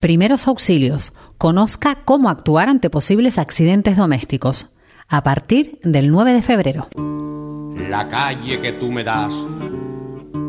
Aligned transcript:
Primeros 0.00 0.46
auxilios. 0.46 1.12
Conozca 1.38 2.04
cómo 2.04 2.30
actuar 2.30 2.68
ante 2.68 2.88
posibles 2.88 3.36
accidentes 3.36 3.96
domésticos. 3.96 4.70
A 5.08 5.24
partir 5.24 5.80
del 5.82 6.12
9 6.12 6.34
de 6.34 6.42
febrero. 6.42 6.86
La 7.90 8.06
calle 8.06 8.60
que 8.60 8.70
tú 8.74 8.92
me 8.92 9.02
das, 9.02 9.32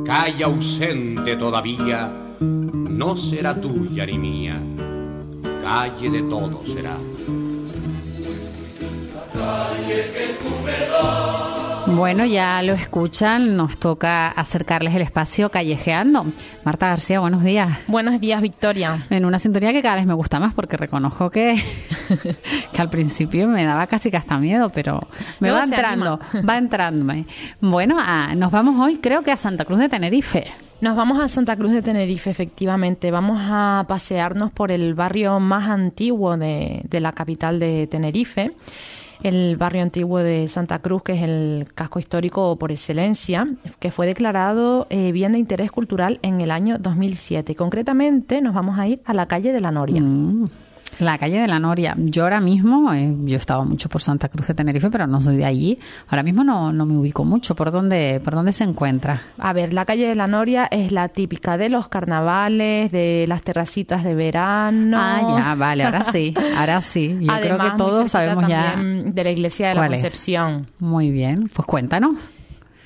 calle 0.05 0.43
ausente 0.43 1.35
todavía, 1.35 2.13
no 2.39 3.15
será 3.15 3.59
tuya 3.59 4.05
ni 4.05 4.20
mía, 4.20 4.62
calle 5.63 6.11
de 6.11 6.21
todos 6.23 6.68
será. 6.68 6.95
La 9.16 9.23
calle 9.34 10.11
que 10.16 10.34
tú 10.43 10.63
me 10.63 10.79
das. 10.91 11.38
Bueno, 11.95 12.25
ya 12.25 12.61
lo 12.61 12.73
escuchan, 12.73 13.57
nos 13.57 13.79
toca 13.79 14.27
acercarles 14.27 14.95
el 14.95 15.01
espacio 15.01 15.49
callejeando. 15.49 16.25
Marta 16.63 16.88
García, 16.88 17.19
buenos 17.19 17.43
días. 17.43 17.79
Buenos 17.88 18.19
días, 18.19 18.41
Victoria. 18.41 19.05
En 19.09 19.25
una 19.25 19.39
sintonía 19.39 19.73
que 19.73 19.81
cada 19.81 19.95
vez 19.95 20.05
me 20.05 20.13
gusta 20.13 20.39
más 20.39 20.53
porque 20.53 20.77
reconozco 20.77 21.29
que, 21.29 21.61
que 22.71 22.81
al 22.81 22.89
principio 22.89 23.47
me 23.47 23.66
daba 23.66 23.88
casi 23.88 24.11
que 24.11 24.17
hasta 24.17 24.38
miedo, 24.38 24.70
pero 24.70 24.99
me 25.39 25.52
va 25.52 25.63
entrando, 25.63 26.20
va 26.47 26.57
entrando. 26.57 27.13
Bueno, 27.59 27.97
ah, 27.99 28.33
nos 28.35 28.52
vamos 28.52 28.85
hoy 28.85 28.97
creo 28.97 29.23
que 29.23 29.31
a 29.31 29.38
Santa 29.38 29.66
Cruz 29.66 29.80
de 29.80 29.89
Tenerife. 29.89 30.45
Nos 30.81 30.95
vamos 30.95 31.19
a 31.19 31.27
Santa 31.27 31.58
Cruz 31.58 31.71
de 31.71 31.81
Tenerife, 31.81 32.30
efectivamente. 32.30 33.11
Vamos 33.11 33.39
a 33.41 33.83
pasearnos 33.88 34.52
por 34.52 34.71
el 34.71 34.94
barrio 34.94 35.39
más 35.39 35.67
antiguo 35.67 36.38
de, 36.38 36.81
de 36.85 36.99
la 36.99 37.11
capital 37.11 37.59
de 37.59 37.88
Tenerife 37.88 38.53
el 39.23 39.58
barrio 39.58 39.84
antiguo 39.84 40.20
de 40.20 40.48
Santa 40.48 40.80
Cruz, 40.80 41.04
que 41.04 41.14
es 41.14 41.23
el 41.23 41.68
casco 41.73 42.00
histórico 42.00 42.58
por 42.58 42.72
excelencia, 42.72 43.48
que 43.80 43.92
fue 43.92 44.08
declarado 44.08 44.88
eh, 44.90 45.12
bien 45.12 45.34
de 45.34 45.40
interés 45.40 45.72
cultural 45.72 46.20
en 46.22 46.42
el 46.42 46.52
año 46.52 46.78
2007. 46.78 47.55
Concretamente, 47.55 48.42
nos 48.42 48.54
vamos 48.54 48.80
a 48.80 48.88
ir 48.88 49.02
a 49.05 49.14
la 49.14 49.28
calle 49.28 49.52
de 49.52 49.62
la 49.62 49.72
Noria. 49.72 50.02
Mm. 50.02 50.50
La 50.99 51.17
calle 51.17 51.39
de 51.39 51.48
la 51.48 51.59
Noria. 51.59 51.95
Yo 51.98 52.23
ahora 52.23 52.41
mismo, 52.41 52.94
eh, 52.94 53.16
yo 53.23 53.35
he 53.35 53.38
estado 53.38 53.64
mucho 53.64 53.88
por 53.88 54.02
Santa 54.02 54.28
Cruz 54.28 54.47
de 54.47 54.53
Tenerife, 54.53 54.89
pero 54.89 55.08
no 55.08 55.22
soy 55.22 55.38
de 55.38 55.45
allí. 55.45 55.80
Ahora 56.09 56.23
mismo 56.23 56.44
no, 56.44 56.73
no 56.73 56.86
me 56.86 56.97
ubico 56.97 57.23
mucho. 57.23 57.55
¿Por 57.55 57.72
dónde, 57.72 58.22
¿Por 58.23 58.36
dónde 58.36 58.52
se 58.52 58.66
encuentra? 58.66 59.22
A 59.38 59.53
ver, 59.53 59.72
la 59.72 59.86
calle 59.86 60.08
de 60.08 60.16
la 60.16 60.27
Noria 60.27 60.67
es 60.70 60.92
la 60.92 61.08
típica 61.08 61.58
de 61.58 61.70
los 61.70 61.88
carnavales, 61.88 62.92
de 62.92 63.25
las 63.27 63.42
terracitas 63.42 64.03
de 64.03 64.14
verano. 64.14 64.97
Ah, 65.00 65.38
ya, 65.39 65.55
vale, 65.55 65.86
ahora 65.86 66.03
sí, 66.03 66.33
ahora 66.58 66.81
sí. 66.81 67.17
Yo 67.22 67.33
creo 67.39 67.58
que 67.58 67.72
todos 67.77 68.11
sabemos 68.11 68.47
ya. 68.47 68.75
De 68.75 69.23
la 69.23 69.31
iglesia 69.31 69.70
de 69.70 69.75
la 69.75 69.88
Concepción. 69.88 70.67
Muy 70.80 71.11
bien, 71.11 71.50
pues 71.53 71.66
cuéntanos. 71.66 72.30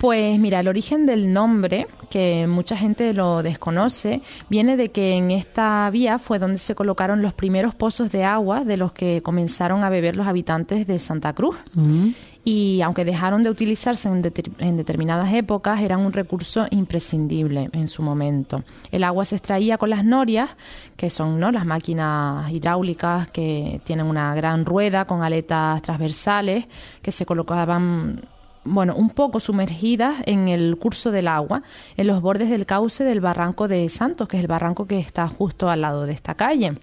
Pues 0.03 0.37
mira, 0.37 0.59
el 0.59 0.67
origen 0.67 1.05
del 1.05 1.31
nombre, 1.31 1.87
que 2.09 2.45
mucha 2.45 2.75
gente 2.75 3.13
lo 3.13 3.41
desconoce, 3.41 4.21
viene 4.49 4.75
de 4.75 4.89
que 4.89 5.13
en 5.13 5.31
esta 5.31 5.89
vía 5.91 6.19
fue 6.19 6.39
donde 6.39 6.57
se 6.57 6.75
colocaron 6.75 7.21
los 7.21 7.33
primeros 7.33 7.73
pozos 7.73 8.11
de 8.11 8.25
agua 8.25 8.65
de 8.65 8.75
los 8.75 8.91
que 8.91 9.21
comenzaron 9.21 9.81
a 9.85 9.89
beber 9.89 10.17
los 10.17 10.27
habitantes 10.27 10.87
de 10.87 10.99
Santa 10.99 11.31
Cruz. 11.31 11.55
Mm. 11.75 12.09
Y 12.43 12.81
aunque 12.81 13.05
dejaron 13.05 13.43
de 13.43 13.49
utilizarse 13.49 14.09
en, 14.09 14.21
en, 14.57 14.75
determinadas 14.75 15.33
épocas, 15.33 15.79
eran 15.79 16.01
un 16.01 16.11
recurso 16.11 16.65
imprescindible 16.71 17.69
en 17.71 17.87
su 17.87 18.03
momento. 18.03 18.65
El 18.91 19.05
agua 19.05 19.23
se 19.23 19.37
extraía 19.37 19.77
con 19.77 19.89
las 19.89 20.03
norias, 20.03 20.49
que 20.97 21.09
son 21.09 21.39
¿no? 21.39 21.49
las 21.49 21.65
máquinas 21.65 22.51
hidráulicas 22.51 23.29
que 23.29 23.79
tienen 23.85 24.07
una 24.07 24.35
gran 24.35 24.65
rueda 24.65 25.05
con 25.05 25.23
aletas 25.23 25.81
transversales 25.81 26.67
que 27.01 27.11
se 27.11 27.25
colocaban 27.25 28.19
bueno, 28.65 28.95
un 28.95 29.09
poco 29.09 29.39
sumergidas 29.39 30.21
en 30.25 30.47
el 30.47 30.77
curso 30.77 31.11
del 31.11 31.27
agua, 31.27 31.63
en 31.97 32.07
los 32.07 32.21
bordes 32.21 32.49
del 32.49 32.65
cauce 32.65 33.03
del 33.03 33.19
barranco 33.19 33.67
de 33.67 33.87
Santos, 33.89 34.27
que 34.27 34.37
es 34.37 34.43
el 34.43 34.47
barranco 34.47 34.85
que 34.87 34.99
está 34.99 35.27
justo 35.27 35.69
al 35.69 35.81
lado 35.81 36.05
de 36.05 36.13
esta 36.13 36.35
calle. 36.35 36.73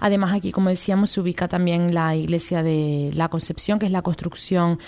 Además, 0.00 0.32
aquí, 0.32 0.52
como 0.52 0.68
decíamos, 0.68 1.10
se 1.10 1.20
ubica 1.20 1.48
también 1.48 1.94
la 1.94 2.16
iglesia 2.16 2.62
de 2.62 3.10
la 3.14 3.28
Concepción, 3.28 3.78
que 3.78 3.86
es 3.86 3.92
la 3.92 4.02
construcción 4.02 4.78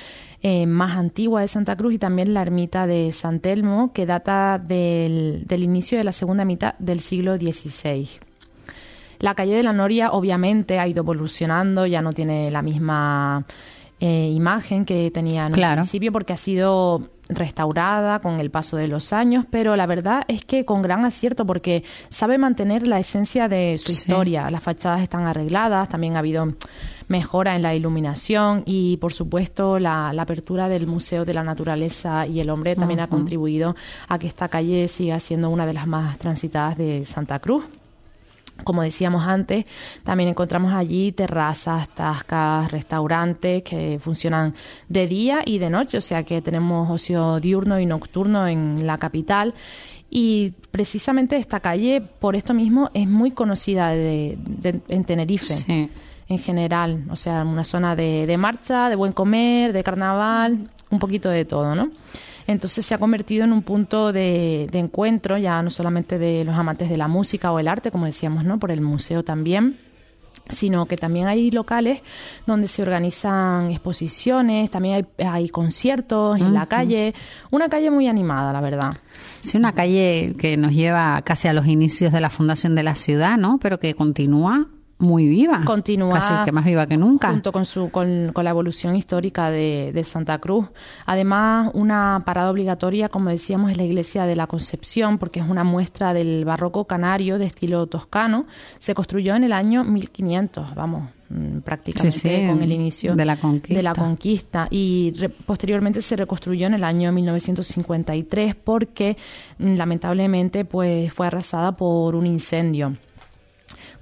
eh, 0.43 0.67
más 0.67 0.97
antigua 0.97 1.41
de 1.41 1.49
Santa 1.49 1.77
Cruz, 1.77 1.95
y 1.95 1.99
también 1.99 2.35
la 2.35 2.43
ermita 2.43 2.87
de 2.87 3.13
San 3.13 3.41
Telmo, 3.41 3.93
que 3.93 4.07
data 4.07 4.59
del, 4.59 5.45
del 5.47 5.63
inicio 5.63 5.99
de 5.99 6.05
la 6.05 6.13
segunda 6.13 6.45
mitad 6.45 6.75
del 6.79 7.01
siglo 7.01 7.37
XVI. 7.37 8.09
La 9.21 9.35
calle 9.35 9.55
de 9.55 9.63
la 9.63 9.73
Noria 9.73 10.13
obviamente 10.13 10.79
ha 10.79 10.87
ido 10.87 11.03
evolucionando, 11.03 11.87
ya 11.87 12.03
no 12.03 12.13
tiene 12.13 12.51
la 12.51 12.63
misma 12.63 13.47
eh, 14.07 14.31
imagen 14.35 14.85
que 14.85 15.11
tenía 15.11 15.47
en 15.47 15.59
el 15.59 15.73
principio 15.77 16.13
porque 16.13 16.35
ha 16.35 16.37
sido 16.37 17.09
restaurada 17.31 18.19
con 18.19 18.39
el 18.39 18.51
paso 18.51 18.77
de 18.77 18.87
los 18.87 19.15
años, 19.15 19.47
pero 19.51 19.77
la 19.77 19.87
verdad 19.87 20.25
es 20.29 20.45
que 20.45 20.67
con 20.67 20.83
gran 20.83 21.07
acierto 21.07 21.47
porque 21.47 21.85
sabe 22.11 22.37
mantener 22.37 22.87
la 22.87 22.99
esencia 22.99 23.49
de 23.49 23.79
su 23.79 23.93
historia. 23.93 24.51
Las 24.51 24.63
fachadas 24.63 25.01
están 25.01 25.27
arregladas, 25.27 25.89
también 25.89 26.17
ha 26.17 26.19
habido 26.19 26.53
mejora 27.09 27.57
en 27.57 27.63
la 27.63 27.75
iluminación 27.75 28.63
y 28.67 28.99
por 28.99 29.15
supuesto 29.15 29.79
la, 29.79 30.11
apertura 30.11 30.69
del 30.69 30.87
Museo 30.87 31.25
de 31.25 31.33
la 31.33 31.43
Naturaleza 31.43 32.27
y 32.27 32.41
el 32.41 32.51
Hombre 32.51 32.77
también 32.77 33.01
ha 33.01 33.07
contribuido 33.07 33.75
a 34.09 34.19
que 34.19 34.27
esta 34.27 34.49
calle 34.49 34.87
siga 34.89 35.19
siendo 35.19 35.49
una 35.49 35.65
de 35.65 35.73
las 35.73 35.87
más 35.87 36.19
transitadas 36.19 36.77
de 36.77 37.07
Santa 37.07 37.39
Cruz. 37.39 37.65
Como 38.65 38.83
decíamos 38.83 39.27
antes, 39.27 39.67
también 40.03 40.31
encontramos 40.31 40.73
allí 40.73 41.13
terrazas, 41.13 41.89
tascas, 41.91 42.71
restaurantes 42.73 43.63
que 43.63 43.99
funcionan 44.01 44.55
de 44.89 45.07
día 45.07 45.43
y 45.45 45.59
de 45.59 45.71
noche, 45.71 45.99
o 45.99 46.01
sea 46.01 46.23
que 46.23 46.43
tenemos 46.43 46.91
ocio 46.91 47.41
diurno 47.41 47.79
y 47.79 47.87
nocturno 47.87 48.49
en 48.49 48.87
la 48.87 48.99
capital. 48.99 49.55
Y 50.11 50.53
precisamente 50.71 51.37
esta 51.37 51.61
calle, 51.61 52.01
por 52.01 52.37
esto 52.37 52.55
mismo, 52.55 52.91
es 52.95 53.09
muy 53.09 53.33
conocida 53.33 53.91
de, 53.91 54.39
en 54.89 55.05
Tenerife. 55.05 55.91
En 56.27 56.39
general, 56.39 57.05
o 57.11 57.17
sea, 57.17 57.45
una 57.45 57.65
zona 57.65 57.95
de, 57.95 58.27
de 58.27 58.39
marcha, 58.39 58.89
de 58.89 58.97
buen 58.97 59.13
comer, 59.13 59.75
de 59.75 59.85
carnaval, 59.85 60.71
un 60.89 60.99
poquito 60.99 61.29
de 61.29 61.45
todo, 61.45 61.75
¿no? 61.75 61.91
Entonces 62.47 62.85
se 62.85 62.95
ha 62.95 62.99
convertido 62.99 63.45
en 63.45 63.53
un 63.53 63.63
punto 63.63 64.13
de, 64.13 64.69
encuentro, 64.73 65.39
ya 65.39 65.63
no 65.63 65.71
solamente 65.71 66.19
de 66.19 66.45
los 66.45 66.57
amantes 66.57 66.89
de 66.91 66.97
la 66.97 67.09
música 67.09 67.53
o 67.53 67.59
el 67.59 67.69
arte, 67.69 67.91
como 67.91 68.07
decíamos, 68.07 68.45
¿no? 68.45 68.59
Por 68.59 68.71
el 68.71 68.81
museo 68.81 69.23
también 69.23 69.79
sino 70.51 70.85
que 70.85 70.99
también 70.99 71.27
hay 71.27 71.51
locales 71.51 72.03
donde 72.47 72.69
se 72.69 72.83
organizan 72.83 73.71
exposiciones, 73.71 74.71
también 74.71 75.07
hay, 75.19 75.27
hay 75.27 75.49
conciertos 75.49 76.39
en 76.39 76.53
la 76.53 76.67
calle, 76.67 77.15
una 77.51 77.71
calle 77.71 77.91
muy 77.91 78.09
animada, 78.09 78.53
la 78.53 78.61
verdad. 78.61 78.95
Sí, 79.41 79.57
una 79.57 79.73
calle 79.73 80.35
que 80.39 80.59
nos 80.59 80.73
lleva 80.73 81.23
casi 81.23 81.49
a 81.49 81.55
los 81.55 81.67
inicios 81.67 82.13
de 82.13 82.21
la 82.21 82.29
fundación 82.29 82.75
de 82.75 82.83
la 82.83 82.95
ciudad, 82.95 83.39
¿no? 83.39 83.59
Pero 83.59 83.81
que 83.81 83.95
continúa 83.95 84.69
muy 84.99 85.27
viva. 85.27 85.63
Continúa. 85.65 86.21
Casi 86.21 86.45
que 86.45 86.53
más 86.53 86.65
viva 86.65 86.87
que 86.87 86.97
nunca. 86.97 87.31
Junto 87.31 87.53
con, 87.53 87.65
su, 87.65 87.91
con, 87.91 88.33
la 88.35 88.51
evolución 88.51 88.97
histórica 88.97 89.51
de, 89.51 89.91
de, 89.93 90.05
Santa 90.05 90.39
Cruz. 90.39 90.69
Además, 91.07 91.71
una 91.75 92.23
parada 92.25 92.51
obligatoria, 92.51 93.09
como 93.09 93.31
decíamos, 93.31 93.71
es 93.71 93.77
la 93.77 93.85
iglesia 93.85 94.27
de 94.27 94.37
la 94.37 94.47
Concepción, 94.47 95.19
porque 95.19 95.41
es 95.41 95.49
una 95.49 95.65
muestra 95.65 96.15
del 96.15 96.45
barroco 96.45 96.85
canario 96.85 97.39
de 97.39 97.47
estilo 97.47 97.87
toscano. 97.87 98.47
Se 98.79 98.95
construyó 98.95 99.35
en 99.35 99.45
el 99.45 99.53
año 99.53 99.85
1500, 99.85 100.75
vamos, 100.75 101.09
mm, 101.29 101.59
prácticamente 101.59 102.47
con 102.49 102.63
el 102.63 102.73
inicio 102.73 103.17
de 103.17 103.25
la 103.25 103.37
conquista, 103.37 103.75
de 103.75 103.83
la 103.83 103.95
conquista. 103.95 104.69
y 104.71 105.13
posteriormente 105.47 106.01
se 106.03 106.17
reconstruyó 106.17 106.67
en 106.67 106.75
el 106.75 106.85
año 106.85 107.11
1953 107.13 108.55
porque 108.55 109.17
mm, 109.59 109.75
lamentablemente 109.75 110.65
pues 110.65 111.13
fue 111.13 111.27
arrasada 111.27 111.73
por 111.73 112.15
un 112.15 112.27
incendio. 112.27 112.95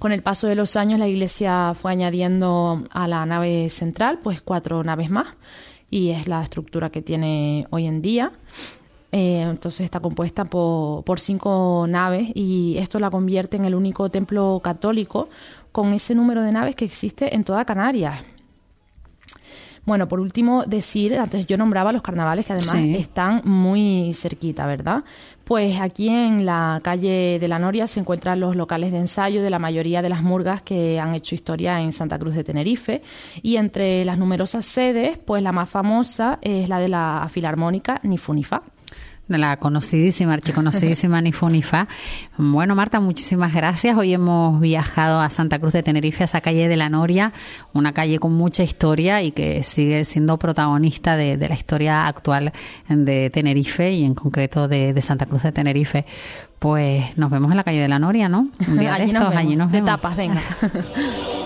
Con 0.03 0.11
el 0.11 0.21
paso 0.21 0.47
de 0.47 0.55
los 0.55 0.75
años 0.75 0.99
la 0.99 1.07
iglesia 1.07 1.73
fue 1.75 1.93
añadiendo 1.93 2.83
a 2.91 3.07
la 3.07 3.25
nave 3.25 3.69
central 3.69 4.19
pues 4.21 4.41
cuatro 4.41 4.83
naves 4.83 5.09
más 5.09 5.27
y 5.89 6.09
es 6.09 6.27
la 6.27 6.43
estructura 6.43 6.89
que 6.89 7.01
tiene 7.01 7.67
hoy 7.69 7.85
en 7.85 8.01
día. 8.01 8.33
Eh, 9.13 9.43
entonces 9.43 9.85
está 9.85 10.01
compuesta 10.01 10.43
por, 10.43 11.05
por, 11.05 11.21
cinco 11.21 11.85
naves 11.87 12.29
y 12.35 12.75
esto 12.79 12.99
la 12.99 13.09
convierte 13.09 13.55
en 13.55 13.63
el 13.63 13.75
único 13.75 14.09
templo 14.09 14.59
católico 14.61 15.29
con 15.71 15.93
ese 15.93 16.15
número 16.15 16.43
de 16.43 16.51
naves 16.51 16.75
que 16.75 16.83
existe 16.83 17.33
en 17.33 17.45
toda 17.45 17.63
Canarias. 17.63 18.25
Bueno, 19.85 20.07
por 20.07 20.21
último, 20.21 20.63
decir, 20.63 21.17
antes 21.19 21.45
yo 21.45 21.57
nombraba 21.57 21.91
los 21.91 22.01
carnavales 22.01 22.45
que 22.45 22.53
además 22.53 22.75
están 22.75 23.41
muy 23.43 24.13
cerquita, 24.13 24.65
¿verdad? 24.65 25.03
Pues 25.43 25.81
aquí 25.81 26.07
en 26.07 26.45
la 26.45 26.79
calle 26.81 27.37
de 27.37 27.47
la 27.49 27.59
Noria 27.59 27.85
se 27.87 27.99
encuentran 27.99 28.39
los 28.39 28.55
locales 28.55 28.93
de 28.93 28.99
ensayo 28.99 29.43
de 29.43 29.49
la 29.49 29.59
mayoría 29.59 30.01
de 30.01 30.07
las 30.07 30.23
murgas 30.23 30.61
que 30.61 31.01
han 31.01 31.13
hecho 31.15 31.35
historia 31.35 31.81
en 31.81 31.91
Santa 31.91 32.17
Cruz 32.17 32.33
de 32.33 32.45
Tenerife 32.45 33.01
y 33.41 33.57
entre 33.57 34.05
las 34.05 34.17
numerosas 34.17 34.65
sedes, 34.65 35.17
pues 35.17 35.43
la 35.43 35.51
más 35.51 35.69
famosa 35.69 36.39
es 36.41 36.69
la 36.69 36.79
de 36.79 36.87
la 36.87 37.27
Filarmónica 37.29 37.99
Nifunifa. 38.03 38.61
La 39.37 39.57
conocidísima, 39.57 40.33
archiconocidísima 40.33 41.21
Nifunifa. 41.21 41.87
Bueno, 42.37 42.75
Marta, 42.75 42.99
muchísimas 42.99 43.53
gracias. 43.53 43.97
Hoy 43.97 44.13
hemos 44.13 44.59
viajado 44.59 45.19
a 45.19 45.29
Santa 45.29 45.59
Cruz 45.59 45.73
de 45.73 45.83
Tenerife, 45.83 46.23
a 46.23 46.25
esa 46.25 46.41
calle 46.41 46.67
de 46.67 46.77
la 46.77 46.89
Noria, 46.89 47.33
una 47.73 47.93
calle 47.93 48.19
con 48.19 48.33
mucha 48.33 48.63
historia 48.63 49.21
y 49.21 49.31
que 49.31 49.63
sigue 49.63 50.05
siendo 50.05 50.37
protagonista 50.37 51.15
de, 51.15 51.37
la 51.37 51.55
historia 51.55 52.07
actual 52.07 52.53
de 52.87 53.29
Tenerife 53.29 53.91
y 53.91 54.03
en 54.03 54.15
concreto 54.15 54.67
de, 54.67 54.99
Santa 55.01 55.25
Cruz 55.25 55.43
de 55.43 55.51
Tenerife. 55.51 56.05
Pues 56.59 57.17
nos 57.17 57.29
vemos 57.29 57.51
en 57.51 57.57
la 57.57 57.63
calle 57.63 57.81
de 57.81 57.87
la 57.89 57.99
Noria, 57.99 58.29
¿no? 58.29 58.47
Un 58.67 58.77
día 58.77 58.93
de 58.97 59.05
estos, 59.05 59.35
allí 59.35 59.55
nos 59.55 59.71
vemos. 59.71 59.85
De 59.85 59.91
tapas, 59.91 60.15
venga. 60.15 60.41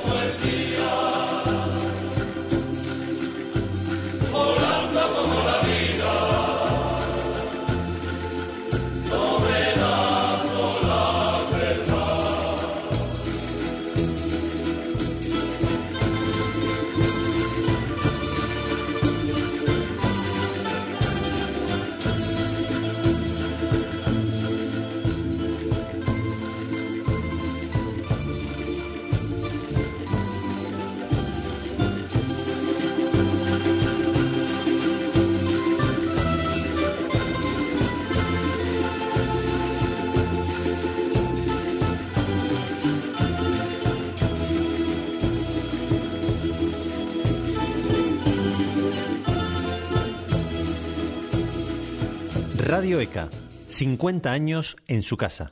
Radio 52.77 52.99
ECA, 52.99 53.27
50 53.69 54.31
años 54.31 54.77
en 54.87 55.01
su 55.01 55.17
casa. 55.17 55.45